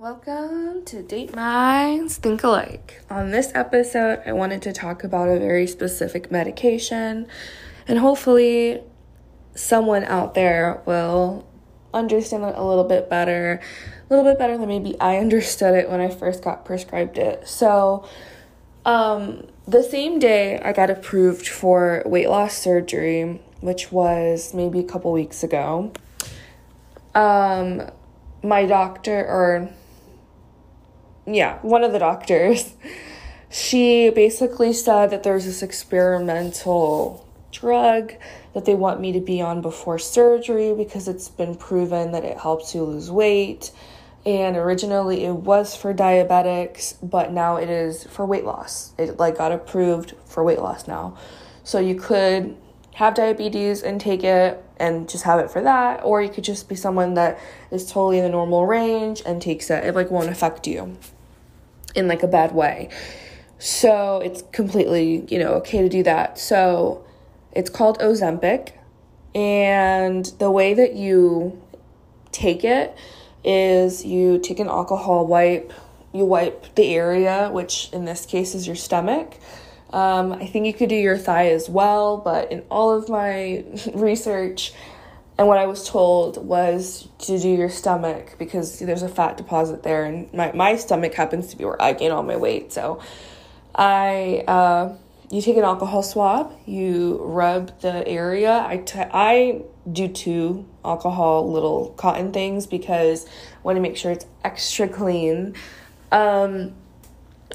Welcome 0.00 0.84
to 0.84 1.02
Date 1.02 1.34
Minds 1.34 2.18
Think 2.18 2.44
Alike. 2.44 3.02
On 3.10 3.32
this 3.32 3.50
episode, 3.52 4.22
I 4.24 4.30
wanted 4.30 4.62
to 4.62 4.72
talk 4.72 5.02
about 5.02 5.28
a 5.28 5.40
very 5.40 5.66
specific 5.66 6.30
medication, 6.30 7.26
and 7.88 7.98
hopefully, 7.98 8.80
someone 9.56 10.04
out 10.04 10.34
there 10.34 10.82
will 10.86 11.48
understand 11.92 12.44
it 12.44 12.54
a 12.54 12.62
little 12.62 12.84
bit 12.84 13.10
better, 13.10 13.60
a 14.08 14.14
little 14.14 14.24
bit 14.24 14.38
better 14.38 14.56
than 14.56 14.68
maybe 14.68 14.94
I 15.00 15.16
understood 15.16 15.74
it 15.74 15.90
when 15.90 16.00
I 16.00 16.10
first 16.10 16.44
got 16.44 16.64
prescribed 16.64 17.18
it. 17.18 17.48
So, 17.48 18.08
um, 18.84 19.48
the 19.66 19.82
same 19.82 20.20
day 20.20 20.60
I 20.60 20.72
got 20.74 20.90
approved 20.90 21.48
for 21.48 22.04
weight 22.06 22.28
loss 22.28 22.56
surgery, 22.56 23.40
which 23.60 23.90
was 23.90 24.54
maybe 24.54 24.78
a 24.78 24.84
couple 24.84 25.10
weeks 25.10 25.42
ago, 25.42 25.90
um, 27.16 27.90
my 28.44 28.64
doctor, 28.64 29.26
or 29.26 29.70
yeah, 31.34 31.58
one 31.62 31.84
of 31.84 31.92
the 31.92 31.98
doctors, 31.98 32.74
she 33.50 34.10
basically 34.10 34.72
said 34.72 35.10
that 35.10 35.22
there's 35.22 35.44
this 35.44 35.62
experimental 35.62 37.26
drug 37.50 38.12
that 38.52 38.64
they 38.64 38.74
want 38.74 39.00
me 39.00 39.12
to 39.12 39.20
be 39.20 39.40
on 39.40 39.60
before 39.60 39.98
surgery 39.98 40.74
because 40.74 41.08
it's 41.08 41.28
been 41.28 41.54
proven 41.54 42.12
that 42.12 42.24
it 42.24 42.38
helps 42.38 42.74
you 42.74 42.82
lose 42.82 43.10
weight. 43.10 43.70
And 44.26 44.56
originally 44.56 45.24
it 45.24 45.32
was 45.32 45.74
for 45.74 45.94
diabetics, 45.94 46.96
but 47.02 47.32
now 47.32 47.56
it 47.56 47.70
is 47.70 48.04
for 48.04 48.26
weight 48.26 48.44
loss. 48.44 48.92
It 48.98 49.18
like 49.18 49.38
got 49.38 49.52
approved 49.52 50.14
for 50.26 50.44
weight 50.44 50.58
loss 50.58 50.86
now. 50.86 51.16
So 51.64 51.78
you 51.78 51.94
could 51.94 52.56
have 52.94 53.14
diabetes 53.14 53.82
and 53.82 54.00
take 54.00 54.24
it 54.24 54.62
and 54.78 55.08
just 55.08 55.24
have 55.24 55.38
it 55.38 55.50
for 55.50 55.62
that 55.62 56.02
or 56.04 56.20
you 56.20 56.28
could 56.28 56.44
just 56.44 56.68
be 56.68 56.74
someone 56.74 57.14
that 57.14 57.38
is 57.70 57.86
totally 57.86 58.18
in 58.18 58.24
the 58.24 58.30
normal 58.30 58.66
range 58.66 59.22
and 59.24 59.40
takes 59.40 59.70
it. 59.70 59.84
It 59.84 59.94
like 59.94 60.10
won't 60.10 60.28
affect 60.28 60.66
you 60.66 60.96
in 61.98 62.08
like 62.08 62.22
a 62.22 62.28
bad 62.28 62.54
way. 62.54 62.88
So 63.58 64.20
it's 64.20 64.42
completely, 64.52 65.26
you 65.28 65.38
know, 65.38 65.54
okay 65.54 65.82
to 65.82 65.88
do 65.88 66.02
that. 66.04 66.38
So 66.38 67.04
it's 67.52 67.68
called 67.68 67.98
Ozempic. 67.98 68.72
And 69.34 70.24
the 70.38 70.50
way 70.50 70.74
that 70.74 70.94
you 70.94 71.60
take 72.32 72.64
it 72.64 72.96
is 73.44 74.04
you 74.04 74.38
take 74.38 74.60
an 74.60 74.68
alcohol 74.68 75.26
wipe, 75.26 75.72
you 76.12 76.24
wipe 76.24 76.74
the 76.76 76.94
area, 76.94 77.50
which 77.50 77.90
in 77.92 78.04
this 78.04 78.24
case 78.24 78.54
is 78.54 78.66
your 78.66 78.76
stomach. 78.76 79.34
Um, 79.90 80.32
I 80.32 80.46
think 80.46 80.66
you 80.66 80.74
could 80.74 80.88
do 80.88 80.96
your 80.96 81.18
thigh 81.18 81.48
as 81.48 81.68
well, 81.68 82.18
but 82.18 82.52
in 82.52 82.62
all 82.70 82.90
of 82.90 83.08
my 83.08 83.64
research, 83.94 84.72
and 85.38 85.46
what 85.46 85.58
I 85.58 85.66
was 85.66 85.88
told 85.88 86.44
was 86.44 87.08
to 87.20 87.38
do 87.38 87.48
your 87.48 87.70
stomach 87.70 88.34
because 88.38 88.80
there's 88.80 89.02
a 89.02 89.08
fat 89.08 89.36
deposit 89.36 89.84
there, 89.84 90.04
and 90.04 90.32
my, 90.34 90.50
my 90.52 90.76
stomach 90.76 91.14
happens 91.14 91.46
to 91.48 91.56
be 91.56 91.64
where 91.64 91.80
I 91.80 91.92
gain 91.92 92.10
all 92.10 92.24
my 92.24 92.36
weight. 92.36 92.72
So 92.72 93.00
I 93.74 94.44
uh, 94.48 94.96
you 95.30 95.42
take 95.42 95.56
an 95.56 95.64
alcohol 95.64 96.02
swab, 96.02 96.52
you 96.66 97.18
rub 97.22 97.80
the 97.80 98.06
area. 98.08 98.64
I, 98.66 98.78
t- 98.78 98.98
I 98.98 99.62
do 99.90 100.08
two 100.08 100.66
alcohol 100.84 101.50
little 101.52 101.90
cotton 101.90 102.32
things 102.32 102.66
because 102.66 103.26
I 103.26 103.30
want 103.62 103.76
to 103.76 103.80
make 103.80 103.96
sure 103.96 104.10
it's 104.10 104.26
extra 104.42 104.88
clean. 104.88 105.54
Um, 106.10 106.74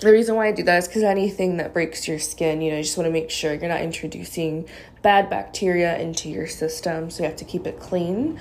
the 0.02 0.12
reason 0.12 0.36
why 0.36 0.48
I 0.48 0.52
do 0.52 0.64
that 0.64 0.78
is 0.78 0.88
because 0.88 1.04
anything 1.04 1.58
that 1.58 1.74
breaks 1.74 2.08
your 2.08 2.20
skin, 2.20 2.62
you 2.62 2.72
know, 2.72 2.78
you 2.78 2.84
just 2.84 2.98
want 2.98 3.08
to 3.08 3.12
make 3.12 3.30
sure 3.30 3.54
you're 3.54 3.70
not 3.70 3.82
introducing 3.82 4.70
bad 5.04 5.30
bacteria 5.30 6.00
into 6.00 6.30
your 6.30 6.48
system. 6.48 7.12
So 7.12 7.22
you 7.22 7.30
have 7.30 7.38
to 7.38 7.46
keep 7.46 7.68
it 7.68 7.80
clean. 7.80 8.40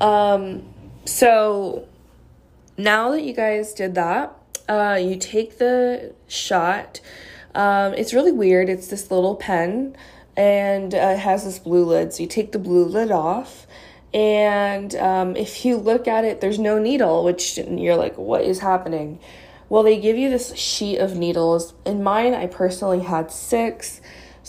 Um, 0.00 0.64
so 1.04 1.86
now 2.76 3.10
that 3.12 3.22
you 3.22 3.32
guys 3.32 3.72
did 3.72 3.94
that, 3.94 4.36
uh, 4.68 4.98
you 5.00 5.16
take 5.16 5.58
the 5.58 6.14
shot. 6.26 7.00
Um, 7.54 7.94
it's 7.94 8.12
really 8.12 8.32
weird. 8.32 8.68
It's 8.68 8.88
this 8.88 9.10
little 9.10 9.36
pen 9.36 9.96
and 10.36 10.94
uh, 10.94 11.14
it 11.14 11.18
has 11.18 11.44
this 11.44 11.58
blue 11.58 11.84
lid. 11.84 12.14
So 12.14 12.22
you 12.22 12.28
take 12.28 12.52
the 12.52 12.58
blue 12.58 12.84
lid 12.84 13.10
off. 13.10 13.66
And 14.12 14.94
um, 14.96 15.36
if 15.36 15.64
you 15.64 15.76
look 15.76 16.08
at 16.08 16.24
it, 16.24 16.40
there's 16.40 16.58
no 16.58 16.78
needle, 16.78 17.22
which 17.22 17.58
you're 17.58 17.96
like, 17.96 18.16
what 18.18 18.42
is 18.42 18.58
happening? 18.58 19.20
Well, 19.68 19.84
they 19.84 20.00
give 20.00 20.16
you 20.16 20.30
this 20.30 20.54
sheet 20.56 20.98
of 20.98 21.16
needles. 21.16 21.74
In 21.86 22.02
mine, 22.02 22.34
I 22.34 22.46
personally 22.46 23.00
had 23.00 23.30
six. 23.30 24.00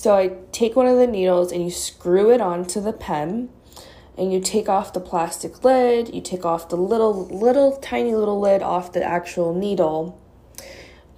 So 0.02 0.16
I 0.16 0.32
take 0.52 0.76
one 0.76 0.88
of 0.88 0.98
the 0.98 1.06
needles 1.06 1.52
and 1.52 1.64
you 1.64 1.70
screw 1.70 2.32
it 2.32 2.42
onto 2.42 2.82
the 2.82 2.92
pen 2.92 3.50
and 4.18 4.34
you 4.34 4.40
take 4.40 4.68
off 4.68 4.94
the 4.94 5.00
plastic 5.00 5.64
lid, 5.64 6.12
you 6.12 6.22
take 6.22 6.44
off 6.44 6.70
the 6.70 6.76
little, 6.76 7.28
little, 7.28 7.78
tiny 7.78 8.16
little 8.16 8.40
lid 8.40 8.64
off 8.64 8.94
the 8.94 9.04
actual 9.04 9.54
needle, 9.54 10.20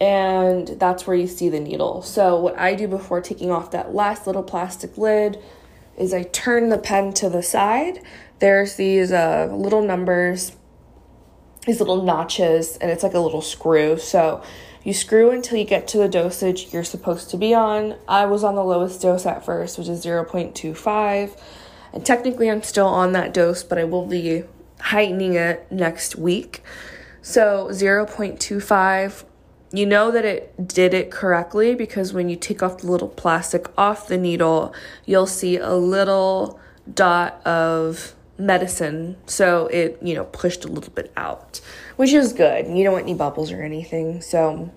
and 0.01 0.67
that's 0.81 1.07
where 1.07 1.15
you 1.15 1.27
see 1.27 1.47
the 1.47 1.61
needle. 1.61 2.01
So, 2.01 2.37
what 2.37 2.59
I 2.59 2.75
do 2.75 2.89
before 2.89 3.21
taking 3.21 3.51
off 3.51 3.71
that 3.71 3.95
last 3.95 4.27
little 4.27 4.43
plastic 4.43 4.97
lid 4.97 5.41
is 5.97 6.13
I 6.13 6.23
turn 6.23 6.67
the 6.67 6.77
pen 6.77 7.13
to 7.13 7.29
the 7.29 7.41
side. 7.41 8.01
There's 8.39 8.75
these 8.75 9.13
uh, 9.13 9.47
little 9.49 9.81
numbers 9.81 10.57
these 11.65 11.79
little 11.79 12.03
notches 12.03 12.77
and 12.77 12.91
it's 12.91 13.03
like 13.03 13.13
a 13.13 13.19
little 13.19 13.41
screw. 13.41 13.97
So 13.97 14.43
you 14.83 14.93
screw 14.93 15.31
until 15.31 15.57
you 15.57 15.65
get 15.65 15.87
to 15.89 15.97
the 15.97 16.09
dosage 16.09 16.73
you're 16.73 16.83
supposed 16.83 17.29
to 17.31 17.37
be 17.37 17.53
on. 17.53 17.95
I 18.07 18.25
was 18.25 18.43
on 18.43 18.55
the 18.55 18.63
lowest 18.63 19.01
dose 19.01 19.25
at 19.25 19.45
first, 19.45 19.77
which 19.77 19.87
is 19.87 20.05
0.25. 20.05 21.39
And 21.93 22.05
technically 22.05 22.49
I'm 22.49 22.63
still 22.63 22.87
on 22.87 23.13
that 23.13 23.33
dose, 23.33 23.63
but 23.63 23.77
I 23.77 23.83
will 23.83 24.05
be 24.05 24.43
heightening 24.79 25.35
it 25.35 25.71
next 25.71 26.15
week. 26.15 26.63
So 27.21 27.69
0.25 27.71 29.25
you 29.73 29.87
know 29.87 30.11
that 30.11 30.23
it 30.23 30.67
did 30.67 30.93
it 30.93 31.09
correctly 31.09 31.73
because 31.73 32.13
when 32.13 32.29
you 32.29 32.35
take 32.35 32.61
off 32.61 32.77
the 32.77 32.91
little 32.91 33.09
plastic 33.09 33.67
off 33.75 34.07
the 34.07 34.19
needle, 34.19 34.71
you'll 35.03 35.25
see 35.25 35.57
a 35.57 35.73
little 35.73 36.59
dot 36.93 37.45
of 37.45 38.13
medicine, 38.37 39.17
so 39.25 39.65
it, 39.67 39.97
you 40.01 40.13
know, 40.13 40.25
pushed 40.25 40.63
a 40.63 40.67
little 40.67 40.91
bit 40.93 41.11
out, 41.17 41.59
which 41.95 42.13
is 42.13 42.33
good. 42.33 42.67
You 42.67 42.83
don't 42.83 42.93
want 42.93 43.05
any 43.05 43.13
bubbles 43.13 43.51
or 43.51 43.61
anything. 43.61 44.21
So 44.21 44.71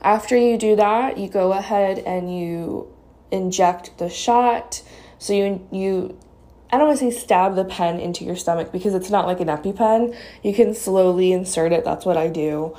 after 0.00 0.36
you 0.36 0.58
do 0.58 0.76
that, 0.76 1.18
you 1.18 1.28
go 1.28 1.52
ahead 1.52 1.98
and 2.00 2.36
you 2.36 2.92
inject 3.30 3.98
the 3.98 4.08
shot. 4.08 4.82
So 5.18 5.32
you 5.32 5.66
you 5.70 6.18
I 6.72 6.78
don't 6.78 6.88
want 6.88 7.00
to 7.00 7.10
say 7.10 7.18
stab 7.18 7.54
the 7.54 7.66
pen 7.66 8.00
into 8.00 8.24
your 8.24 8.36
stomach 8.36 8.72
because 8.72 8.94
it's 8.94 9.10
not 9.10 9.26
like 9.26 9.40
an 9.40 9.48
EpiPen. 9.48 10.16
You 10.42 10.54
can 10.54 10.74
slowly 10.74 11.30
insert 11.32 11.72
it. 11.72 11.84
That's 11.84 12.06
what 12.06 12.16
I 12.16 12.28
do. 12.28 12.74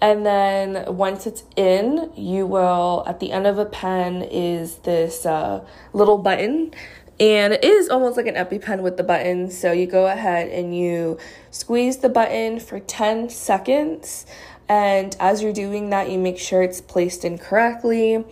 And 0.00 0.24
then 0.24 0.84
once 0.94 1.26
it's 1.26 1.42
in, 1.56 2.12
you 2.14 2.46
will, 2.46 3.02
at 3.06 3.18
the 3.18 3.32
end 3.32 3.46
of 3.46 3.58
a 3.58 3.64
pen, 3.64 4.22
is 4.22 4.76
this 4.78 5.26
uh, 5.26 5.64
little 5.92 6.18
button 6.18 6.72
and 7.20 7.52
it 7.52 7.64
is 7.64 7.88
almost 7.88 8.16
like 8.16 8.26
an 8.26 8.36
EpiPen 8.36 8.80
with 8.80 8.96
the 8.96 9.02
button. 9.02 9.50
So 9.50 9.72
you 9.72 9.86
go 9.86 10.06
ahead 10.06 10.48
and 10.48 10.76
you 10.76 11.18
squeeze 11.50 11.98
the 11.98 12.08
button 12.08 12.60
for 12.60 12.78
10 12.78 13.28
seconds. 13.28 14.24
And 14.68 15.16
as 15.18 15.42
you're 15.42 15.52
doing 15.52 15.90
that, 15.90 16.10
you 16.10 16.18
make 16.18 16.38
sure 16.38 16.62
it's 16.62 16.80
placed 16.80 17.24
in 17.24 17.38
correctly. 17.38 18.24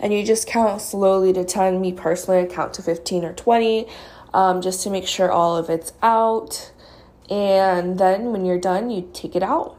And 0.00 0.12
you 0.12 0.24
just 0.24 0.48
count 0.48 0.80
slowly 0.80 1.32
to 1.34 1.44
10. 1.44 1.80
Me 1.80 1.92
personally, 1.92 2.40
I 2.40 2.46
count 2.46 2.74
to 2.74 2.82
15 2.82 3.24
or 3.24 3.32
20 3.32 3.86
um, 4.34 4.60
just 4.60 4.82
to 4.82 4.90
make 4.90 5.06
sure 5.06 5.30
all 5.30 5.56
of 5.56 5.70
it's 5.70 5.92
out. 6.02 6.72
And 7.30 7.98
then 7.98 8.32
when 8.32 8.44
you're 8.44 8.58
done, 8.58 8.90
you 8.90 9.08
take 9.12 9.36
it 9.36 9.42
out. 9.44 9.76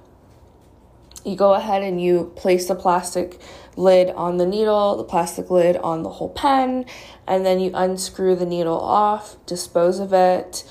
You 1.26 1.36
go 1.36 1.54
ahead 1.54 1.84
and 1.84 2.02
you 2.02 2.32
place 2.36 2.68
the 2.68 2.76
plastic 2.76 3.40
lid 3.76 4.10
on 4.12 4.38
the 4.38 4.46
needle, 4.46 4.98
the 4.98 5.04
plastic 5.04 5.50
lid 5.50 5.78
on 5.78 6.04
the 6.04 6.10
whole 6.10 6.30
pen, 6.30 6.86
and 7.28 7.46
then 7.46 7.60
you 7.60 7.72
unscrew 7.74 8.36
the 8.36 8.46
needle 8.46 8.80
off, 8.80 9.36
dispose 9.46 10.00
of 10.00 10.14
it, 10.14 10.64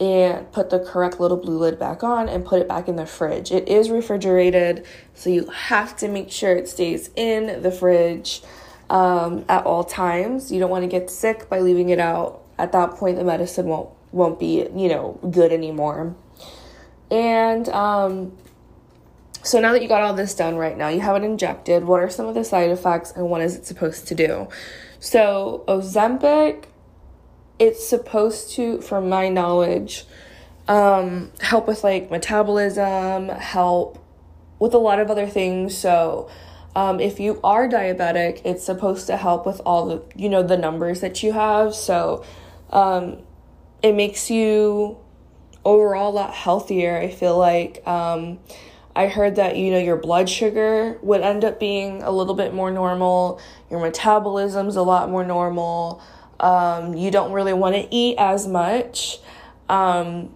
and 0.00 0.50
put 0.52 0.70
the 0.70 0.78
correct 0.78 1.20
little 1.20 1.36
blue 1.36 1.58
lid 1.58 1.78
back 1.78 2.02
on 2.02 2.28
and 2.28 2.44
put 2.44 2.60
it 2.60 2.68
back 2.68 2.88
in 2.88 2.96
the 2.96 3.06
fridge. 3.06 3.52
It 3.52 3.68
is 3.68 3.90
refrigerated, 3.90 4.84
so 5.14 5.30
you 5.30 5.46
have 5.46 5.96
to 5.98 6.08
make 6.08 6.30
sure 6.30 6.56
it 6.56 6.68
stays 6.68 7.10
in 7.14 7.62
the 7.62 7.70
fridge 7.70 8.42
um, 8.90 9.44
at 9.48 9.64
all 9.64 9.84
times. 9.84 10.50
You 10.50 10.60
don't 10.60 10.70
want 10.70 10.82
to 10.82 10.88
get 10.88 11.10
sick 11.10 11.48
by 11.48 11.60
leaving 11.60 11.90
it 11.90 12.00
out. 12.00 12.40
At 12.58 12.72
that 12.72 12.92
point, 12.92 13.16
the 13.18 13.24
medicine 13.24 13.66
won't 13.66 13.90
won't 14.12 14.38
be 14.38 14.68
you 14.74 14.88
know 14.88 15.18
good 15.30 15.52
anymore. 15.52 16.14
And 17.10 17.68
um, 17.68 18.36
so 19.44 19.60
now 19.60 19.72
that 19.72 19.82
you 19.82 19.88
got 19.88 20.02
all 20.02 20.14
this 20.14 20.34
done 20.34 20.56
right 20.56 20.76
now, 20.76 20.88
you 20.88 21.00
have 21.00 21.16
it 21.16 21.24
injected. 21.24 21.84
What 21.84 22.00
are 22.00 22.08
some 22.08 22.26
of 22.26 22.34
the 22.34 22.44
side 22.44 22.70
effects 22.70 23.12
and 23.12 23.28
what 23.28 23.42
is 23.42 23.54
it 23.54 23.66
supposed 23.66 24.08
to 24.08 24.14
do? 24.14 24.48
So, 25.00 25.64
Ozempic, 25.68 26.64
it's 27.58 27.86
supposed 27.86 28.52
to, 28.52 28.80
from 28.80 29.10
my 29.10 29.28
knowledge, 29.28 30.06
um, 30.66 31.30
help 31.40 31.68
with 31.68 31.84
like 31.84 32.10
metabolism, 32.10 33.28
help 33.28 34.02
with 34.58 34.72
a 34.72 34.78
lot 34.78 34.98
of 34.98 35.10
other 35.10 35.26
things. 35.26 35.76
So, 35.76 36.30
um, 36.74 36.98
if 36.98 37.20
you 37.20 37.38
are 37.44 37.68
diabetic, 37.68 38.40
it's 38.46 38.64
supposed 38.64 39.06
to 39.08 39.18
help 39.18 39.44
with 39.44 39.60
all 39.66 39.86
the, 39.86 40.02
you 40.16 40.30
know, 40.30 40.42
the 40.42 40.56
numbers 40.56 41.02
that 41.02 41.22
you 41.22 41.32
have. 41.32 41.74
So, 41.74 42.24
um, 42.70 43.18
it 43.82 43.94
makes 43.94 44.30
you 44.30 44.96
overall 45.66 46.10
a 46.10 46.14
lot 46.14 46.32
healthier. 46.32 46.96
I 46.96 47.10
feel 47.10 47.36
like 47.36 47.86
um, 47.86 48.38
I 48.96 49.08
heard 49.08 49.36
that 49.36 49.56
you 49.56 49.70
know 49.70 49.78
your 49.78 49.96
blood 49.96 50.28
sugar 50.28 50.98
would 51.02 51.20
end 51.20 51.44
up 51.44 51.58
being 51.58 52.02
a 52.02 52.10
little 52.10 52.34
bit 52.34 52.54
more 52.54 52.70
normal, 52.70 53.40
your 53.70 53.80
metabolism's 53.80 54.76
a 54.76 54.82
lot 54.82 55.10
more 55.10 55.24
normal. 55.24 56.02
Um, 56.40 56.94
you 56.94 57.10
don't 57.10 57.32
really 57.32 57.52
want 57.52 57.74
to 57.74 57.94
eat 57.94 58.16
as 58.18 58.46
much. 58.46 59.18
Um, 59.68 60.34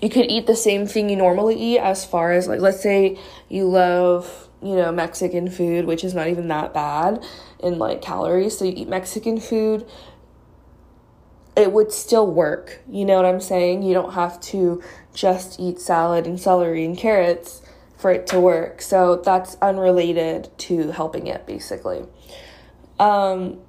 you 0.00 0.08
could 0.08 0.30
eat 0.30 0.46
the 0.46 0.56
same 0.56 0.86
thing 0.86 1.10
you 1.10 1.16
normally 1.16 1.56
eat 1.56 1.78
as 1.78 2.04
far 2.04 2.32
as 2.32 2.48
like 2.48 2.60
let's 2.60 2.82
say 2.82 3.18
you 3.48 3.68
love 3.68 4.48
you 4.62 4.74
know 4.74 4.90
mexican 4.92 5.50
food 5.50 5.84
which 5.84 6.04
is 6.04 6.14
not 6.14 6.28
even 6.28 6.48
that 6.48 6.72
bad 6.72 7.22
in 7.62 7.78
like 7.78 8.00
calories 8.00 8.58
so 8.58 8.64
you 8.64 8.72
eat 8.76 8.88
mexican 8.88 9.38
food 9.38 9.86
it 11.56 11.72
would 11.72 11.92
still 11.92 12.30
work 12.30 12.80
you 12.88 13.04
know 13.04 13.16
what 13.16 13.24
i'm 13.24 13.40
saying? 13.40 13.82
You 13.82 13.94
don't 13.94 14.14
have 14.14 14.40
to 14.40 14.82
just 15.14 15.58
eat 15.58 15.80
salad 15.80 16.26
and 16.26 16.40
celery 16.40 16.84
and 16.84 16.96
carrots 16.96 17.62
for 17.98 18.10
it 18.10 18.26
to 18.28 18.40
work. 18.40 18.80
So 18.80 19.16
that's 19.16 19.56
unrelated 19.60 20.48
to 20.58 20.90
helping 20.92 21.26
it 21.26 21.46
basically. 21.46 22.04
Um 22.98 23.60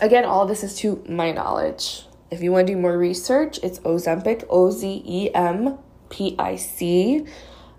again 0.00 0.24
all 0.24 0.46
this 0.46 0.62
is 0.62 0.76
to 0.78 1.04
my 1.08 1.32
knowledge. 1.32 2.06
If 2.30 2.42
you 2.42 2.50
want 2.50 2.66
to 2.66 2.74
do 2.74 2.80
more 2.80 2.98
research, 2.98 3.58
it's 3.62 3.78
Ozempic, 3.80 4.44
O 4.50 4.70
Z 4.70 5.02
E 5.04 5.30
M 5.34 5.78
P 6.10 6.34
I 6.38 6.56
C. 6.56 7.24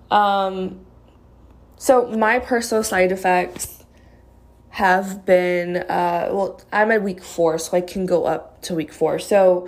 Um, 0.10 0.86
so, 1.76 2.08
my 2.08 2.40
personal 2.40 2.84
side 2.84 3.12
effects 3.12 3.77
have 4.78 5.26
been 5.26 5.78
uh, 5.78 6.30
well, 6.32 6.62
I'm 6.72 6.92
at 6.92 7.02
week 7.02 7.24
four, 7.24 7.58
so 7.58 7.76
I 7.76 7.82
can 7.82 8.06
go 8.06 8.26
up 8.26 8.62
to 8.62 8.76
week 8.76 8.94
four. 8.94 9.18
So, 9.18 9.68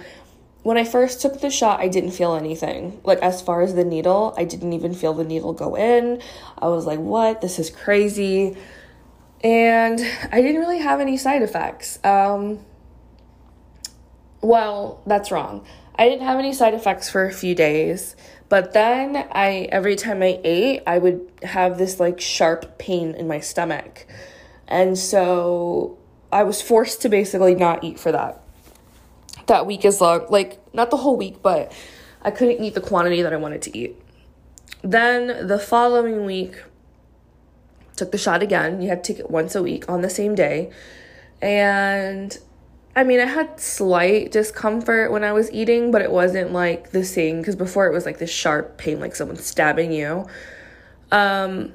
when 0.62 0.78
I 0.78 0.84
first 0.84 1.20
took 1.20 1.42
the 1.42 1.50
shot, 1.50 1.80
I 1.80 1.88
didn't 1.88 2.12
feel 2.12 2.36
anything. 2.36 3.02
Like, 3.04 3.18
as 3.24 3.42
far 3.42 3.64
as 3.64 3.74
the 3.74 3.84
needle, 3.84 4.36
I 4.38 4.44
didn't 4.44 4.72
even 4.74 4.94
feel 4.94 5.16
the 5.16 5.24
needle 5.24 5.54
go 5.54 5.76
in. 5.76 6.22
I 6.60 6.68
was 6.68 6.86
like, 6.86 7.00
what? 7.00 7.42
This 7.42 7.58
is 7.58 7.72
crazy. 7.72 8.56
And 9.44 10.00
I 10.32 10.44
didn't 10.44 10.62
really 10.62 10.78
have 10.78 11.00
any 11.00 11.18
side 11.18 11.42
effects. 11.42 11.98
Um, 12.04 12.60
well, 14.42 15.02
that's 15.08 15.32
wrong. 15.32 15.66
I 15.96 16.08
didn't 16.08 16.28
have 16.28 16.38
any 16.38 16.54
side 16.54 16.76
effects 16.76 17.10
for 17.10 17.26
a 17.26 17.34
few 17.34 17.56
days, 17.56 18.16
but 18.48 18.74
then 18.74 19.16
I 19.32 19.70
every 19.72 19.96
time 19.96 20.22
I 20.22 20.40
ate, 20.44 20.84
I 20.86 21.00
would 21.00 21.32
have 21.42 21.80
this 21.80 22.00
like 22.00 22.22
sharp 22.22 22.78
pain 22.78 23.16
in 23.16 23.28
my 23.28 23.40
stomach. 23.40 24.06
And 24.70 24.98
so 24.98 25.98
I 26.32 26.44
was 26.44 26.62
forced 26.62 27.02
to 27.02 27.10
basically 27.10 27.56
not 27.56 27.84
eat 27.84 28.00
for 28.00 28.14
that. 28.14 28.42
That 29.48 29.66
week 29.66 29.84
is 29.84 30.00
long, 30.00 30.28
like 30.30 30.60
not 30.74 30.92
the 30.92 30.98
whole 30.98 31.18
week, 31.18 31.42
but 31.42 31.74
I 32.22 32.32
couldn't 32.32 32.64
eat 32.64 32.76
the 32.76 32.82
quantity 32.82 33.22
that 33.22 33.34
I 33.34 33.38
wanted 33.38 33.62
to 33.64 33.78
eat. 33.78 34.00
Then 34.82 35.48
the 35.48 35.60
following 35.60 36.24
week, 36.26 36.56
took 38.00 38.12
the 38.12 38.18
shot 38.18 38.42
again. 38.42 38.82
You 38.82 38.90
had 38.90 39.04
to 39.04 39.14
take 39.14 39.20
it 39.20 39.30
once 39.30 39.54
a 39.54 39.62
week 39.62 39.88
on 39.90 40.02
the 40.02 40.10
same 40.10 40.34
day. 40.34 40.72
And 41.42 42.36
I 42.96 43.04
mean, 43.04 43.20
I 43.20 43.26
had 43.26 43.60
slight 43.60 44.32
discomfort 44.32 45.12
when 45.12 45.24
I 45.24 45.34
was 45.34 45.52
eating, 45.52 45.92
but 45.92 46.02
it 46.02 46.10
wasn't 46.10 46.52
like 46.52 46.92
the 46.92 47.04
same 47.04 47.40
because 47.40 47.56
before 47.56 47.86
it 47.88 47.94
was 47.94 48.06
like 48.06 48.18
this 48.18 48.32
sharp 48.32 48.78
pain, 48.78 49.00
like 49.00 49.16
someone 49.16 49.38
stabbing 49.38 49.92
you. 49.92 50.26
Um, 51.12 51.74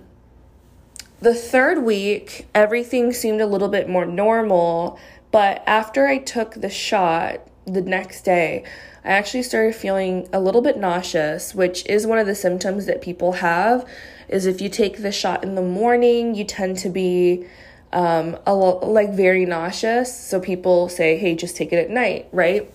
the 1.24 1.34
third 1.34 1.82
week, 1.82 2.46
everything 2.54 3.12
seemed 3.12 3.40
a 3.40 3.46
little 3.46 3.68
bit 3.68 3.88
more 3.88 4.04
normal, 4.04 4.98
but 5.32 5.62
after 5.66 6.06
I 6.06 6.18
took 6.18 6.54
the 6.54 6.68
shot 6.68 7.40
the 7.66 7.80
next 7.80 8.26
day, 8.26 8.62
I 9.04 9.08
actually 9.08 9.42
started 9.42 9.74
feeling 9.74 10.28
a 10.34 10.40
little 10.40 10.60
bit 10.60 10.76
nauseous, 10.76 11.54
which 11.54 11.84
is 11.86 12.06
one 12.06 12.18
of 12.18 12.26
the 12.26 12.34
symptoms 12.34 12.84
that 12.86 13.00
people 13.00 13.32
have. 13.32 13.88
Is 14.28 14.44
if 14.44 14.60
you 14.60 14.68
take 14.68 15.02
the 15.02 15.12
shot 15.12 15.42
in 15.42 15.54
the 15.54 15.62
morning, 15.62 16.34
you 16.34 16.44
tend 16.44 16.76
to 16.78 16.90
be 16.90 17.46
um, 17.92 18.38
a 18.46 18.54
lo- 18.54 18.78
like 18.78 19.12
very 19.12 19.46
nauseous. 19.46 20.14
So 20.14 20.40
people 20.40 20.88
say, 20.90 21.16
hey, 21.16 21.34
just 21.34 21.56
take 21.56 21.72
it 21.72 21.76
at 21.76 21.90
night, 21.90 22.28
right? 22.32 22.70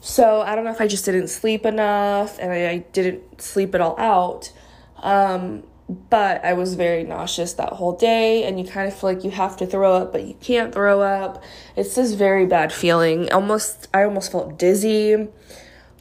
So 0.00 0.40
I 0.40 0.54
don't 0.54 0.64
know 0.64 0.70
if 0.70 0.80
I 0.80 0.86
just 0.88 1.04
didn't 1.04 1.28
sleep 1.28 1.64
enough 1.64 2.38
and 2.38 2.52
I, 2.52 2.68
I 2.68 2.78
didn't 2.92 3.40
sleep 3.40 3.74
it 3.74 3.80
all 3.80 3.98
out. 3.98 4.52
Um, 4.98 5.64
but 5.88 6.44
I 6.44 6.52
was 6.54 6.74
very 6.74 7.04
nauseous 7.04 7.52
that 7.54 7.74
whole 7.74 7.96
day, 7.96 8.44
and 8.44 8.58
you 8.58 8.66
kind 8.66 8.88
of 8.88 8.98
feel 8.98 9.12
like 9.12 9.24
you 9.24 9.30
have 9.30 9.56
to 9.58 9.66
throw 9.66 9.94
up, 9.94 10.12
but 10.12 10.24
you 10.24 10.34
can't 10.40 10.72
throw 10.72 11.00
up. 11.00 11.42
It's 11.76 11.94
this 11.94 12.12
very 12.14 12.46
bad 12.46 12.72
feeling. 12.72 13.32
Almost, 13.32 13.88
I 13.94 14.02
almost 14.02 14.32
felt 14.32 14.58
dizzy. 14.58 15.28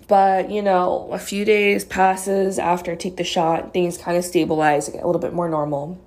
But 0.08 0.52
you 0.52 0.62
know, 0.62 1.10
a 1.12 1.20
few 1.20 1.46
days 1.46 1.84
passes 1.84 2.60
after 2.60 2.92
I 2.92 2.96
take 2.96 3.18
the 3.18 3.24
shot, 3.24 3.74
things 3.74 3.98
kind 3.98 4.18
of 4.18 4.24
stabilize, 4.24 4.88
get 4.90 5.04
a 5.04 5.06
little 5.06 5.22
bit 5.22 5.34
more 5.34 5.50
normal. 5.50 6.00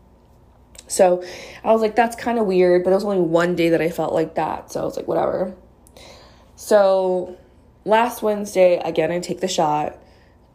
So 0.86 1.22
I 1.64 1.72
was 1.72 1.82
like, 1.82 1.96
that's 1.96 2.16
kind 2.16 2.38
of 2.38 2.46
weird, 2.46 2.84
but 2.84 2.90
it 2.90 2.94
was 2.94 3.04
only 3.04 3.20
one 3.20 3.56
day 3.56 3.68
that 3.70 3.82
I 3.82 3.90
felt 3.90 4.14
like 4.14 4.36
that. 4.36 4.72
So 4.72 4.80
I 4.80 4.84
was 4.84 4.96
like, 4.96 5.06
whatever. 5.06 5.54
So 6.56 7.36
last 7.84 8.22
Wednesday, 8.22 8.78
again, 8.78 9.10
I 9.10 9.20
take 9.20 9.40
the 9.40 9.48
shot. 9.48 9.98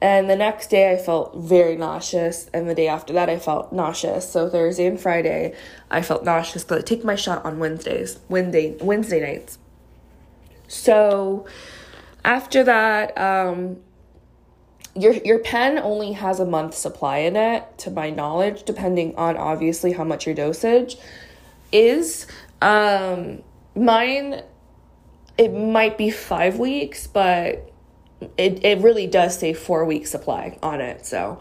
And 0.03 0.29
the 0.29 0.35
next 0.35 0.69
day, 0.69 0.91
I 0.91 0.97
felt 0.97 1.33
very 1.33 1.77
nauseous. 1.77 2.49
And 2.53 2.69
the 2.69 2.75
day 2.75 2.89
after 2.89 3.13
that, 3.13 3.29
I 3.29 3.39
felt 3.39 3.71
nauseous. 3.71 4.29
So 4.29 4.49
Thursday 4.49 4.85
and 4.85 4.99
Friday, 4.99 5.55
I 5.89 6.01
felt 6.01 6.25
nauseous 6.25 6.65
because 6.65 6.79
I 6.79 6.85
take 6.85 7.05
my 7.05 7.15
shot 7.15 7.45
on 7.45 7.57
Wednesdays, 7.57 8.19
Wednesday, 8.27 8.75
Wednesday 8.81 9.21
nights. 9.21 9.57
So 10.67 11.47
after 12.25 12.65
that, 12.65 13.17
um, 13.17 13.77
your 14.93 15.13
your 15.23 15.39
pen 15.39 15.77
only 15.77 16.11
has 16.11 16.41
a 16.41 16.45
month 16.45 16.75
supply 16.75 17.19
in 17.19 17.37
it 17.37 17.77
to 17.77 17.89
my 17.89 18.09
knowledge 18.09 18.61
depending 18.63 19.15
on 19.15 19.35
obviously 19.37 19.93
how 19.93 20.03
much 20.03 20.27
your 20.27 20.35
dosage 20.35 20.97
is 21.71 22.27
um 22.61 23.41
mine 23.75 24.43
it 25.35 25.49
might 25.51 25.97
be 25.97 26.11
5 26.11 26.59
weeks 26.59 27.07
but 27.07 27.72
it 28.37 28.63
it 28.63 28.79
really 28.79 29.07
does 29.07 29.37
say 29.37 29.53
4 29.53 29.85
week 29.85 30.07
supply 30.07 30.57
on 30.61 30.81
it 30.81 31.05
so 31.05 31.39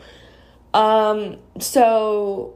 um 0.75 1.37
so 1.59 2.55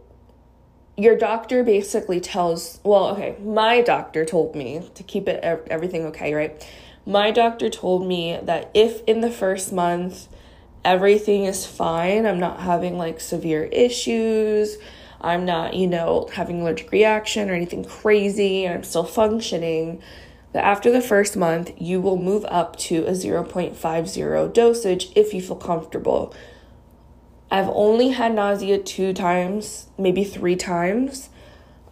your 0.97 1.17
doctor 1.17 1.63
basically 1.63 2.21
tells 2.21 2.81
well 2.85 3.09
okay 3.09 3.37
my 3.43 3.83
doctor 3.83 4.25
told 4.25 4.55
me 4.55 4.89
to 4.95 5.03
keep 5.03 5.29
it 5.29 5.43
everything 5.69 6.07
okay 6.07 6.33
right 6.35 6.67
my 7.05 7.31
doctor 7.31 7.69
told 7.69 8.07
me 8.07 8.39
that 8.43 8.71
if 8.75 9.03
in 9.05 9.21
the 9.21 9.31
first 9.31 9.73
month 9.73 10.29
everything 10.87 11.45
is 11.45 11.67
fine. 11.67 12.25
I'm 12.25 12.39
not 12.39 12.61
having 12.61 12.97
like 12.97 13.21
severe 13.21 13.65
issues. 13.65 14.79
I'm 15.21 15.45
not, 15.45 15.75
you 15.75 15.89
know, 15.89 16.29
having 16.33 16.61
allergic 16.61 16.93
reaction 16.93 17.51
or 17.51 17.55
anything 17.55 17.85
crazy. 17.85 18.69
I'm 18.69 18.85
still 18.85 19.05
functioning. 19.05 20.01
That 20.57 20.65
after 20.65 20.91
the 20.91 21.03
first 21.03 21.37
month, 21.37 21.71
you 21.77 22.01
will 22.01 22.17
move 22.17 22.47
up 22.47 22.77
to 22.77 23.05
a 23.05 23.11
0.50 23.11 24.55
dosage 24.55 25.13
if 25.15 25.35
you 25.35 25.43
feel 25.43 25.57
comfortable. 25.57 26.35
I've 27.51 27.69
only 27.69 28.09
had 28.09 28.35
nausea 28.35 28.79
two 28.79 29.13
times, 29.13 29.89
maybe 29.99 30.25
three 30.25 30.57
times. 30.57 31.29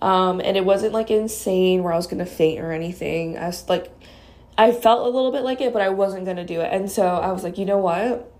Um, 0.01 0.41
and 0.41 0.57
it 0.57 0.65
wasn't 0.65 0.95
like 0.95 1.11
insane 1.11 1.83
where 1.83 1.93
I 1.93 1.97
was 1.97 2.07
gonna 2.07 2.25
faint 2.25 2.59
or 2.59 2.73
anything. 2.73 3.37
I 3.37 3.49
was 3.49 3.69
like, 3.69 3.93
I 4.57 4.73
felt 4.73 5.07
a 5.07 5.11
little 5.11 5.31
bit 5.31 5.43
like 5.43 5.61
it, 5.61 5.75
but 5.75 5.83
I 5.83 5.91
wasn't 5.91 6.25
gonna 6.25 6.47
do 6.47 6.63
it. 6.63 6.73
And 6.73 6.91
so 6.91 7.07
I 7.07 7.33
was 7.33 7.45
like, 7.45 7.59
you 7.59 7.67
know 7.67 7.77
what? 7.77 8.33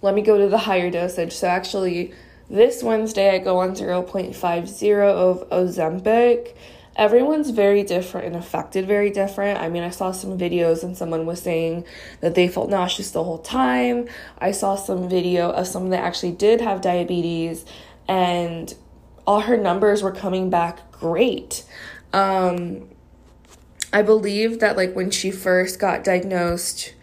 let 0.00 0.14
me 0.14 0.22
go 0.22 0.38
to 0.38 0.48
the 0.48 0.58
higher 0.58 0.92
dosage. 0.92 1.32
So 1.32 1.48
actually, 1.48 2.14
this 2.48 2.84
Wednesday 2.84 3.34
I 3.34 3.38
go 3.38 3.58
on 3.58 3.72
0.50 3.72 5.10
of 5.10 5.50
Ozempic. 5.50 6.54
Everyone's 6.96 7.50
very 7.50 7.82
different 7.82 8.26
and 8.26 8.36
affected 8.36 8.86
very 8.86 9.10
different. 9.10 9.60
I 9.60 9.68
mean, 9.68 9.82
I 9.82 9.90
saw 9.90 10.12
some 10.12 10.38
videos 10.38 10.82
and 10.82 10.96
someone 10.96 11.26
was 11.26 11.42
saying 11.42 11.84
that 12.20 12.34
they 12.34 12.48
felt 12.48 12.70
nauseous 12.70 13.10
the 13.10 13.22
whole 13.22 13.38
time. 13.38 14.08
I 14.38 14.50
saw 14.50 14.76
some 14.76 15.08
video 15.08 15.50
of 15.50 15.66
someone 15.66 15.90
that 15.90 16.02
actually 16.02 16.32
did 16.32 16.60
have 16.60 16.80
diabetes 16.80 17.64
and 18.08 18.74
all 19.26 19.40
her 19.40 19.56
numbers 19.56 20.02
were 20.02 20.12
coming 20.12 20.48
back 20.48 20.90
great. 20.90 21.64
Um, 22.12 22.88
I 23.92 24.02
believe 24.02 24.60
that 24.60 24.76
like 24.76 24.96
when 24.96 25.10
she 25.10 25.30
first 25.30 25.78
got 25.78 26.02
diagnosed 26.02 26.94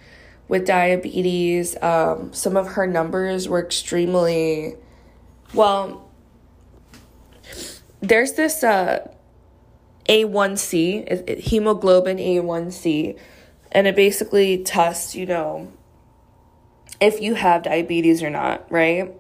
with 0.47 0.65
diabetes. 0.65 1.75
Um, 1.81 2.33
some 2.33 2.57
of 2.57 2.67
her 2.73 2.87
numbers 2.87 3.47
were 3.47 3.63
extremely 3.63 4.75
well. 5.53 6.09
There's 8.01 8.33
this 8.33 8.63
uh, 8.63 9.11
A1C, 10.09 11.39
hemoglobin 11.39 12.17
A1C, 12.17 13.17
and 13.71 13.87
it 13.87 13.95
basically 13.95 14.63
tests, 14.63 15.15
you 15.15 15.25
know, 15.25 15.71
if 16.99 17.21
you 17.21 17.35
have 17.35 17.63
diabetes 17.63 18.21
or 18.21 18.29
not, 18.29 18.69
right? 18.71 19.13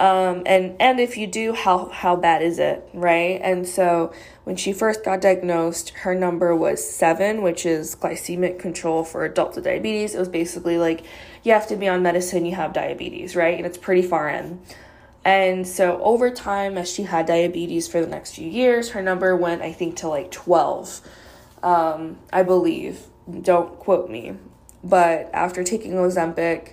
Um, 0.00 0.44
and 0.46 0.76
and 0.80 0.98
if 0.98 1.18
you 1.18 1.26
do, 1.26 1.52
how 1.52 1.90
how 1.90 2.16
bad 2.16 2.40
is 2.40 2.58
it, 2.58 2.88
right? 2.94 3.38
And 3.42 3.68
so 3.68 4.14
when 4.44 4.56
she 4.56 4.72
first 4.72 5.04
got 5.04 5.20
diagnosed, 5.20 5.90
her 5.90 6.14
number 6.14 6.56
was 6.56 6.82
seven, 6.88 7.42
which 7.42 7.66
is 7.66 7.94
glycemic 7.94 8.58
control 8.58 9.04
for 9.04 9.26
adults 9.26 9.56
with 9.56 9.66
diabetes. 9.66 10.14
It 10.14 10.18
was 10.18 10.30
basically 10.30 10.78
like 10.78 11.04
you 11.42 11.52
have 11.52 11.66
to 11.68 11.76
be 11.76 11.86
on 11.86 12.02
medicine, 12.02 12.46
you 12.46 12.54
have 12.54 12.72
diabetes, 12.72 13.36
right? 13.36 13.58
And 13.58 13.66
it's 13.66 13.76
pretty 13.76 14.00
far 14.00 14.30
in. 14.30 14.60
And 15.24 15.66
so 15.66 16.02
over 16.02 16.30
time, 16.30 16.78
as 16.78 16.90
she 16.90 17.02
had 17.02 17.26
diabetes 17.26 17.86
for 17.86 18.00
the 18.00 18.06
next 18.06 18.34
few 18.34 18.48
years, 18.48 18.90
her 18.90 19.02
number 19.02 19.36
went, 19.36 19.62
I 19.62 19.72
think, 19.72 19.96
to 19.96 20.08
like 20.08 20.30
12, 20.30 21.00
um, 21.62 22.18
I 22.32 22.42
believe. 22.42 23.00
Don't 23.42 23.78
quote 23.78 24.08
me. 24.08 24.34
But 24.82 25.28
after 25.34 25.62
taking 25.62 25.92
Ozempic, 25.92 26.72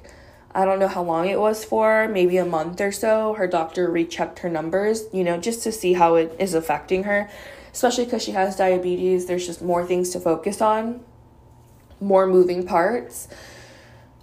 I 0.58 0.66
don't 0.66 0.80
know 0.80 0.88
how 0.88 1.04
long 1.04 1.28
it 1.28 1.40
was 1.40 1.66
for, 1.66 2.08
maybe 2.08 2.38
a 2.38 2.46
month 2.46 2.80
or 2.80 2.92
so, 2.92 3.34
her 3.34 3.48
doctor 3.48 3.92
rechecked 3.92 4.40
her 4.40 4.50
numbers, 4.50 5.04
you 5.14 5.24
know, 5.24 5.38
just 5.38 5.62
to 5.64 5.72
see 5.72 5.94
how 5.94 6.16
it 6.16 6.36
is 6.40 6.54
affecting 6.54 7.04
her, 7.04 7.30
especially 7.74 8.06
because 8.06 8.24
she 8.24 8.32
has 8.32 8.56
diabetes. 8.56 9.26
There's 9.26 9.46
just 9.46 9.62
more 9.62 9.86
things 9.86 10.10
to 10.12 10.20
focus 10.20 10.62
on, 10.62 11.02
more 12.00 12.26
moving 12.26 12.66
parts. 12.66 13.28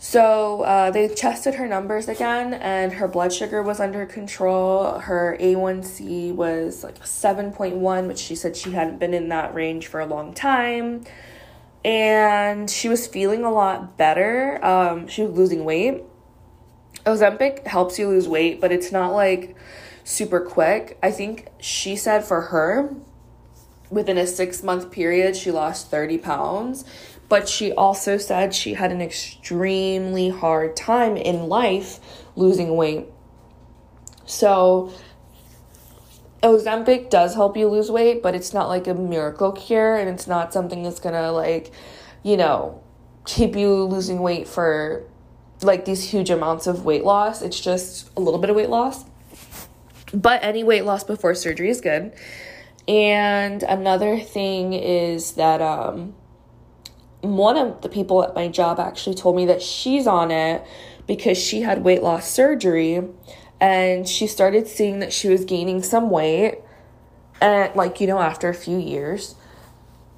So 0.04 0.61
uh, 0.61 0.90
they 0.90 1.08
tested 1.08 1.54
her 1.54 1.66
numbers 1.66 2.08
again, 2.08 2.52
and 2.52 2.92
her 2.92 3.08
blood 3.08 3.32
sugar 3.32 3.62
was 3.62 3.80
under 3.80 4.04
control. 4.04 4.99
Her 4.99 5.34
A1C 5.40 6.34
was 6.34 6.84
like 6.84 7.00
7.1, 7.00 8.06
which 8.06 8.18
she 8.18 8.34
said 8.34 8.54
she 8.54 8.73
hadn't 8.73 8.99
been 8.99 9.14
in 9.14 9.30
that 9.30 9.54
range 9.54 9.87
for 9.87 10.00
a 10.00 10.06
long 10.06 10.34
time. 10.34 11.06
And 11.87 12.68
she 12.68 12.90
was 12.90 13.06
feeling 13.06 13.44
a 13.44 13.50
lot 13.50 13.96
better. 13.96 14.62
Um, 14.62 15.08
she 15.08 15.23
was 15.23 15.38
losing 15.38 15.64
weight. 15.64 16.02
Ozempic 17.06 17.66
helps 17.66 17.99
you 17.99 18.06
lose 18.06 18.28
weight, 18.28 18.61
but 18.61 18.70
it's 18.70 18.92
not 18.92 19.14
like 19.14 19.56
super 20.04 20.40
quick. 20.40 20.99
I 21.02 21.12
think 21.12 21.49
she 21.61 21.96
said 21.96 22.25
for 22.25 22.42
her, 22.42 22.94
within 23.88 24.18
a 24.18 24.26
six 24.26 24.62
month 24.62 24.90
period, 24.90 25.34
she 25.34 25.50
lost 25.50 25.90
30 25.90 26.18
pounds 26.18 26.84
but 27.28 27.49
she 27.49 27.73
also 27.73 28.16
said 28.16 28.54
she 28.54 28.75
had 28.75 28.93
an 28.93 29.00
extremely 29.00 30.28
hard 30.28 30.76
time 30.76 31.16
in 31.16 31.49
life 31.49 32.00
losing 32.37 32.76
weight. 32.76 33.07
So, 34.26 34.93
Ozempic 36.43 37.11
does 37.11 37.35
help 37.35 37.57
you 37.57 37.69
lose 37.69 37.90
weight, 37.90 38.23
but 38.23 38.35
it's 38.35 38.52
not 38.52 38.69
like 38.69 38.87
a 38.87 38.95
miracle 38.95 39.52
cure 39.52 39.97
and 39.97 40.09
it's 40.09 40.26
not 40.26 40.52
something 40.52 40.83
that's 40.83 41.00
gonna, 41.00 41.33
like, 41.33 41.73
you 42.23 42.37
know, 42.37 42.83
keep 43.25 43.57
you 43.57 43.85
losing 43.85 44.21
weight 44.21 44.47
for 44.47 45.04
like 45.62 45.85
these 45.85 46.04
huge 46.04 46.31
amounts 46.31 46.66
of 46.66 46.85
weight 46.85 47.04
loss. 47.04 47.43
It's 47.43 47.59
just 47.59 48.11
a 48.16 48.21
little 48.21 48.38
bit 48.38 48.50
of 48.50 48.57
weight 48.57 48.69
loss. 48.69 49.04
But 50.12 50.45
any 50.45 50.62
weight 50.62 50.85
loss 50.85 51.04
before 51.04 51.35
surgery 51.35 51.71
is 51.71 51.81
good. 51.81 52.12
And 52.87 53.62
another 53.62 54.21
thing 54.21 54.75
is 54.75 55.33
that 55.33 55.62
um 55.62 56.14
one 57.25 57.57
of 57.57 57.81
the 57.83 57.88
people 57.88 58.23
at 58.23 58.35
my 58.35 58.49
job 58.49 58.78
actually 58.78 59.14
told 59.14 59.37
me 59.37 59.47
that 59.47 59.62
she's 59.62 60.07
on 60.07 60.31
it 60.31 60.64
because 61.07 61.38
she 61.38 61.62
had 61.62 61.85
weight 61.85 62.02
loss 62.02 62.28
surgery 62.28 63.02
and 63.61 64.09
she 64.09 64.26
started 64.26 64.66
seeing 64.66 64.99
that 64.99 65.12
she 65.12 65.28
was 65.28 65.45
gaining 65.45 65.83
some 65.83 66.11
weight 66.11 66.59
and 67.40 67.75
like 67.75 68.00
you 68.00 68.07
know 68.07 68.19
after 68.21 68.49
a 68.49 68.54
few 68.54 68.78
years 68.78 69.35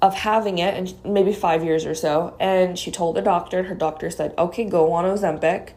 of 0.01 0.13
having 0.13 0.59
it 0.59 0.75
and 0.75 0.93
maybe 1.05 1.33
5 1.33 1.63
years 1.63 1.85
or 1.85 1.95
so 1.95 2.35
and 2.39 2.77
she 2.77 2.91
told 2.91 3.15
the 3.15 3.21
doctor 3.21 3.59
and 3.59 3.67
her 3.67 3.75
doctor 3.75 4.09
said 4.09 4.33
okay 4.37 4.65
go 4.65 4.91
on 4.93 5.05
Ozempic. 5.05 5.71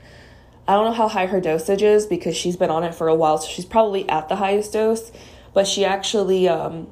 I 0.69 0.75
don't 0.75 0.85
know 0.85 0.93
how 0.93 1.09
high 1.09 1.27
her 1.27 1.41
dosage 1.41 1.83
is 1.83 2.07
because 2.07 2.37
she's 2.37 2.57
been 2.57 2.71
on 2.71 2.85
it 2.85 2.95
for 2.95 3.09
a 3.09 3.15
while 3.15 3.39
so 3.39 3.49
she's 3.49 3.65
probably 3.65 4.09
at 4.09 4.29
the 4.29 4.37
highest 4.37 4.73
dose 4.73 5.11
but 5.53 5.67
she 5.67 5.85
actually 5.85 6.49
um 6.49 6.87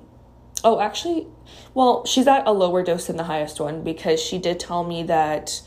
oh 0.64 0.80
actually 0.80 1.26
well, 1.74 2.04
she's 2.06 2.26
at 2.26 2.46
a 2.46 2.52
lower 2.52 2.82
dose 2.82 3.06
than 3.06 3.16
the 3.16 3.24
highest 3.24 3.60
one 3.60 3.82
because 3.82 4.20
she 4.20 4.38
did 4.38 4.58
tell 4.58 4.84
me 4.84 5.02
that 5.04 5.62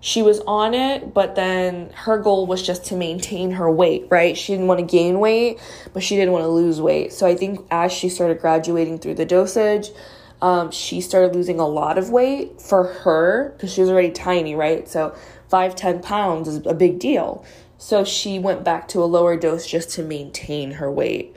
she 0.00 0.20
was 0.20 0.40
on 0.40 0.74
it, 0.74 1.14
but 1.14 1.34
then 1.34 1.90
her 1.94 2.18
goal 2.18 2.46
was 2.46 2.62
just 2.62 2.84
to 2.86 2.96
maintain 2.96 3.52
her 3.52 3.70
weight, 3.70 4.06
right? 4.10 4.36
She 4.36 4.52
didn't 4.52 4.66
want 4.66 4.80
to 4.80 4.86
gain 4.86 5.20
weight, 5.20 5.60
but 5.92 6.02
she 6.02 6.16
didn't 6.16 6.32
want 6.32 6.44
to 6.44 6.48
lose 6.48 6.80
weight. 6.80 7.12
So 7.12 7.26
I 7.26 7.34
think 7.34 7.64
as 7.70 7.92
she 7.92 8.08
started 8.08 8.40
graduating 8.40 8.98
through 8.98 9.14
the 9.14 9.24
dosage, 9.24 9.90
um, 10.42 10.70
she 10.70 11.00
started 11.00 11.34
losing 11.34 11.58
a 11.58 11.66
lot 11.66 11.96
of 11.96 12.10
weight 12.10 12.60
for 12.60 12.84
her 12.84 13.54
because 13.56 13.72
she 13.72 13.80
was 13.80 13.88
already 13.88 14.10
tiny, 14.10 14.54
right? 14.54 14.86
So 14.88 15.16
five, 15.48 15.74
10 15.74 16.02
pounds 16.02 16.48
is 16.48 16.66
a 16.66 16.74
big 16.74 16.98
deal. 16.98 17.44
So 17.78 18.04
she 18.04 18.38
went 18.38 18.64
back 18.64 18.88
to 18.88 19.02
a 19.02 19.06
lower 19.06 19.36
dose 19.36 19.66
just 19.66 19.90
to 19.92 20.02
maintain 20.02 20.72
her 20.72 20.90
weight. 20.90 21.34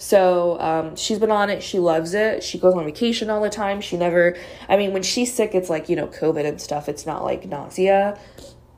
So 0.00 0.58
um, 0.60 0.96
she's 0.96 1.18
been 1.18 1.30
on 1.30 1.50
it. 1.50 1.62
She 1.62 1.78
loves 1.78 2.14
it. 2.14 2.42
She 2.42 2.58
goes 2.58 2.72
on 2.72 2.86
vacation 2.86 3.28
all 3.28 3.42
the 3.42 3.50
time. 3.50 3.82
She 3.82 3.98
never, 3.98 4.34
I 4.66 4.78
mean, 4.78 4.94
when 4.94 5.02
she's 5.02 5.32
sick, 5.32 5.54
it's 5.54 5.68
like, 5.68 5.90
you 5.90 5.94
know, 5.94 6.06
COVID 6.06 6.46
and 6.46 6.58
stuff. 6.58 6.88
It's 6.88 7.04
not 7.04 7.22
like 7.22 7.44
nausea. 7.44 8.18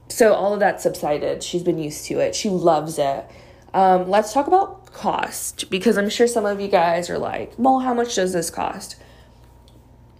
So 0.08 0.34
all 0.34 0.52
of 0.52 0.58
that 0.58 0.80
subsided. 0.80 1.44
She's 1.44 1.62
been 1.62 1.78
used 1.78 2.06
to 2.06 2.18
it. 2.18 2.34
She 2.34 2.48
loves 2.48 2.98
it. 2.98 3.24
Um, 3.72 4.10
let's 4.10 4.32
talk 4.32 4.48
about 4.48 4.92
cost 4.92 5.70
because 5.70 5.96
I'm 5.96 6.10
sure 6.10 6.26
some 6.26 6.44
of 6.44 6.60
you 6.60 6.66
guys 6.66 7.08
are 7.08 7.18
like, 7.18 7.52
well, 7.56 7.78
how 7.78 7.94
much 7.94 8.16
does 8.16 8.32
this 8.32 8.50
cost? 8.50 8.96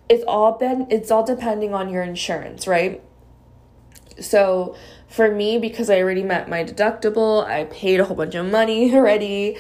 It's 0.09 0.25
all 0.29 0.53
been, 0.57 0.87
it's 0.89 1.11
all 1.11 1.27
depending 1.27 1.75
on 1.75 1.89
your 1.89 2.05
insurance, 2.05 2.69
right? 2.69 3.03
So 4.21 4.77
for 5.09 5.35
me, 5.35 5.59
because 5.59 5.91
I 5.91 5.99
already 5.99 6.23
met 6.23 6.49
my 6.49 6.63
deductible, 6.63 7.45
I 7.45 7.65
paid 7.65 7.99
a 7.99 8.05
whole 8.05 8.17
bunch 8.17 8.37
of 8.37 8.49
money 8.49 8.95
already 8.95 9.59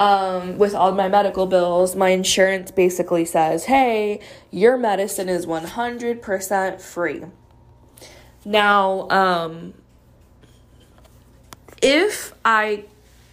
um, 0.00 0.56
with 0.56 0.74
all 0.74 0.92
my 0.92 1.08
medical 1.08 1.44
bills, 1.44 1.94
my 1.94 2.08
insurance 2.08 2.70
basically 2.70 3.26
says, 3.26 3.66
hey, 3.66 4.20
your 4.50 4.78
medicine 4.78 5.28
is 5.28 5.44
100% 5.44 6.80
free. 6.80 7.24
Now, 8.42 9.10
um, 9.10 9.74
if 11.82 12.32
I 12.46 12.84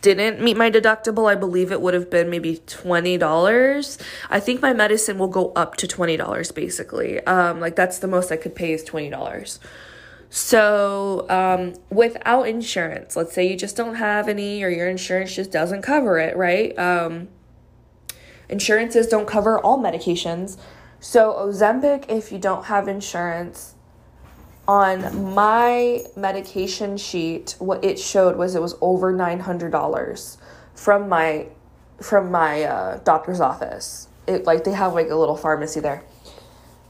didn't 0.01 0.41
meet 0.41 0.57
my 0.57 0.69
deductible, 0.69 1.31
I 1.31 1.35
believe 1.35 1.71
it 1.71 1.79
would 1.79 1.93
have 1.93 2.09
been 2.09 2.29
maybe 2.29 2.57
$20. 2.57 4.01
I 4.29 4.39
think 4.41 4.61
my 4.61 4.73
medicine 4.73 5.17
will 5.17 5.29
go 5.29 5.53
up 5.53 5.77
to 5.77 5.87
$20 5.87 6.53
basically. 6.53 7.25
Um, 7.25 7.61
like 7.61 7.77
that's 7.77 7.99
the 7.99 8.09
most 8.09 8.29
I 8.29 8.35
could 8.35 8.55
pay 8.55 8.73
is 8.73 8.83
$20. 8.83 9.59
So, 10.29 11.25
um, 11.29 11.73
without 11.89 12.47
insurance, 12.47 13.15
let's 13.15 13.33
say 13.33 13.47
you 13.47 13.55
just 13.55 13.77
don't 13.77 13.95
have 13.95 14.27
any 14.27 14.63
or 14.63 14.69
your 14.69 14.89
insurance 14.89 15.33
just 15.35 15.51
doesn't 15.51 15.83
cover 15.83 16.19
it, 16.19 16.35
right? 16.35 16.77
Um, 16.77 17.29
insurances 18.49 19.07
don't 19.07 19.27
cover 19.27 19.59
all 19.59 19.77
medications. 19.77 20.57
So, 20.99 21.33
Ozempic, 21.33 22.09
if 22.09 22.31
you 22.31 22.39
don't 22.39 22.65
have 22.65 22.87
insurance, 22.87 23.75
on 24.67 25.33
my 25.33 26.03
medication 26.15 26.97
sheet, 26.97 27.55
what 27.59 27.83
it 27.83 27.97
showed 27.97 28.35
was 28.35 28.53
it 28.55 28.61
was 28.61 28.75
over 28.81 29.13
$900 29.13 30.37
from 30.75 31.09
my 31.09 31.47
from 32.01 32.29
my 32.29 32.63
uh, 32.63 32.97
doctor's 32.99 33.39
office. 33.39 34.07
It 34.27 34.45
like 34.45 34.65
they 34.65 34.73
have 34.73 34.93
like 34.93 35.09
a 35.09 35.15
little 35.15 35.37
pharmacy 35.37 35.79
there. 35.79 36.03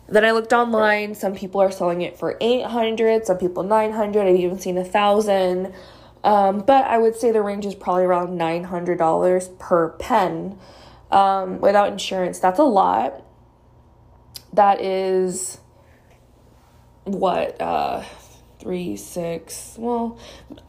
Then 0.09 0.23
I 0.23 0.31
looked 0.31 0.53
online. 0.53 1.15
Some 1.15 1.35
people 1.35 1.61
are 1.61 1.71
selling 1.71 2.01
it 2.01 2.17
for 2.17 2.37
800, 2.39 3.25
some 3.25 3.37
people 3.37 3.63
900. 3.63 4.27
I've 4.27 4.35
even 4.35 4.59
seen 4.59 4.77
a 4.77 4.85
thousand. 4.85 5.73
Um, 6.23 6.59
but 6.59 6.85
I 6.85 6.97
would 6.97 7.15
say 7.15 7.31
the 7.31 7.41
range 7.41 7.65
is 7.65 7.75
probably 7.75 8.03
around 8.03 8.39
$900 8.39 9.59
per 9.59 9.89
pen. 9.89 10.57
Um, 11.11 11.61
without 11.61 11.89
insurance, 11.91 12.39
that's 12.39 12.59
a 12.59 12.63
lot. 12.63 13.23
That 14.53 14.81
is 14.81 15.59
what, 17.03 17.59
uh, 17.61 18.03
three, 18.59 18.97
six, 18.97 19.75
well, 19.77 20.17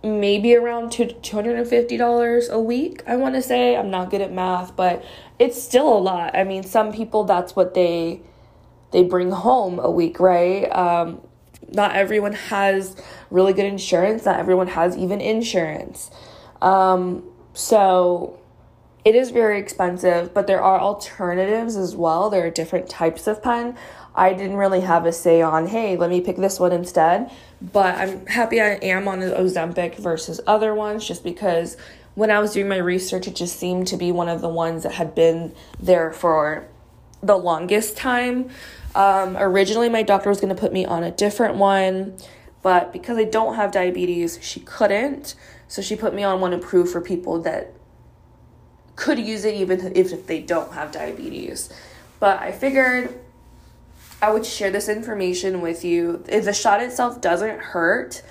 maybe 0.05 0.55
around 0.55 0.93
two, 0.93 1.07
$250 1.07 2.51
a 2.51 2.61
week, 2.61 3.03
I 3.07 3.17
want 3.17 3.35
to 3.35 3.43
say. 3.43 3.77
I'm 3.77 3.91
not 3.91 4.11
good 4.11 4.21
at 4.21 4.33
math, 4.33 4.77
but 4.77 5.05
it's 5.39 5.61
still 5.61 5.89
a 5.89 5.99
lot. 5.99 6.37
I 6.37 6.45
mean, 6.45 6.63
some 6.63 6.93
people, 6.93 7.25
that's 7.25 7.57
what 7.57 7.75
they 7.75 8.21
they 8.91 9.05
bring 9.05 9.31
home 9.31 9.79
a 9.79 9.91
week, 9.91 10.21
right? 10.21 10.65
Um, 10.65 11.21
not 11.71 11.95
everyone 11.95 12.33
has 12.33 12.97
really 13.31 13.53
good 13.53 13.67
insurance. 13.67 14.25
Not 14.25 14.39
everyone 14.39 14.69
has 14.69 14.97
even 14.97 15.21
insurance. 15.21 16.11
Um, 16.63 17.25
so 17.53 18.39
it 19.05 19.15
is 19.15 19.31
very 19.31 19.59
expensive, 19.59 20.35
but 20.35 20.47
there 20.47 20.63
are 20.63 20.81
alternatives 20.81 21.77
as 21.77 21.95
well. 21.95 22.31
There 22.31 22.47
are 22.47 22.51
different 22.51 22.89
types 22.89 23.27
of 23.27 23.43
pen. 23.43 23.77
I 24.15 24.33
didn't 24.33 24.57
really 24.57 24.81
have 24.81 25.07
a 25.07 25.13
say 25.13 25.43
on, 25.43 25.69
hey, 25.69 25.97
let 25.97 26.11
me 26.11 26.21
pick 26.21 26.37
this 26.37 26.59
one 26.59 26.73
instead. 26.73 27.31
But 27.61 27.95
I'm 27.97 28.27
happy 28.27 28.61
I 28.61 28.73
am 28.83 29.07
on 29.07 29.21
the 29.21 29.27
Ozempic 29.27 29.97
versus 29.97 30.41
other 30.47 30.75
ones 30.75 31.07
just 31.07 31.23
because 31.23 31.77
when 32.15 32.31
I 32.31 32.41
was 32.41 32.53
doing 32.53 32.69
my 32.69 32.79
research, 32.79 33.29
it 33.29 33.37
just 33.37 33.59
seemed 33.59 33.87
to 33.89 33.97
be 33.97 34.11
one 34.11 34.29
of 34.29 34.41
the 34.41 34.49
ones 34.49 34.83
that 34.83 34.93
had 34.93 35.15
been 35.15 35.55
there 35.79 36.13
for 36.13 36.67
the 37.23 37.37
longest 37.37 37.97
time. 37.97 38.51
Um, 38.95 39.37
originally, 39.37 39.89
my 39.89 40.03
doctor 40.03 40.29
was 40.29 40.41
going 40.41 40.55
to 40.55 40.61
put 40.61 40.73
me 40.73 40.85
on 40.85 41.03
a 41.03 41.11
different 41.11 41.57
one, 41.57 42.17
but 42.63 42.93
because 42.93 43.19
I 43.19 43.25
don't 43.25 43.55
have 43.55 43.73
diabetes, 43.73 44.39
she 44.43 44.61
couldn't. 44.61 45.35
So 45.69 45.83
she 45.83 45.97
put 45.97 46.15
me 46.15 46.25
on 46.25 46.41
one 46.41 46.53
approved 46.53 46.91
for 46.91 47.01
people 47.01 47.43
that 47.43 47.75
could 48.97 49.19
use 49.19 49.45
it 49.45 49.55
even 49.55 49.93
if, 49.95 50.27
they 50.27 50.41
don't 50.41 50.73
have 50.73 50.91
diabetes. 50.91 51.71
But 52.19 52.41
I 52.41 52.51
figured 52.51 53.21
I 54.21 54.33
would 54.33 54.45
share 54.45 54.71
this 54.71 54.89
information 54.89 55.61
with 55.61 55.85
you. 55.85 56.25
If 56.29 56.47
the 56.47 56.53
shot 56.53 56.83
itself 56.83 57.21
doesn't 57.21 57.61
hurt, 57.61 58.23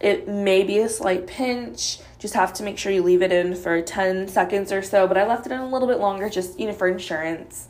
it 0.00 0.26
may 0.26 0.62
be 0.62 0.78
a 0.78 0.88
slight 0.88 1.26
pinch. 1.26 1.98
Just 2.18 2.34
have 2.34 2.54
to 2.54 2.62
make 2.62 2.78
sure 2.78 2.90
you 2.90 3.02
leave 3.02 3.20
it 3.20 3.32
in 3.32 3.54
for 3.54 3.82
10 3.82 4.28
seconds 4.28 4.72
or 4.72 4.82
so. 4.82 5.06
But 5.06 5.18
I 5.18 5.26
left 5.26 5.44
it 5.46 5.52
in 5.52 5.58
a 5.58 5.68
little 5.68 5.88
bit 5.88 5.98
longer 5.98 6.30
just, 6.30 6.58
you 6.58 6.66
know, 6.66 6.72
for 6.72 6.88
insurance. 6.88 7.68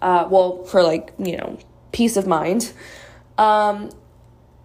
Uh, 0.00 0.28
well, 0.30 0.62
for 0.64 0.82
like, 0.82 1.12
you 1.18 1.36
know, 1.38 1.58
peace 1.96 2.18
of 2.18 2.26
mind. 2.26 2.72
Um, 3.38 3.90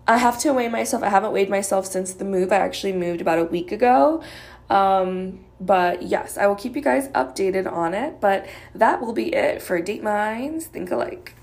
I 0.05 0.17
have 0.17 0.37
to 0.39 0.51
weigh 0.51 0.67
myself. 0.67 1.01
I 1.01 1.07
haven't 1.07 1.31
weighed 1.31 1.49
myself 1.49 1.85
since 1.85 2.13
the 2.13 2.25
move. 2.25 2.51
I 2.51 2.57
actually 2.57 2.91
moved 2.91 3.21
about 3.21 3.39
a 3.39 3.45
week 3.45 3.71
ago. 3.71 4.21
Um, 4.69 5.45
but 5.61 6.01
yes, 6.03 6.37
I 6.37 6.47
will 6.47 6.55
keep 6.55 6.75
you 6.75 6.81
guys 6.81 7.07
updated 7.09 7.71
on 7.71 7.93
it. 7.93 8.19
But 8.19 8.47
that 8.75 8.99
will 8.99 9.13
be 9.13 9.33
it 9.33 9.61
for 9.61 9.81
Date 9.81 10.03
Minds 10.03 10.65
Think 10.65 10.91
Alike. 10.91 11.35